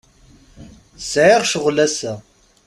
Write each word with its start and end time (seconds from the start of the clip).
Sɛiɣ 1.11 1.41
ccɣel 1.47 1.77
ass-a. 1.85 2.13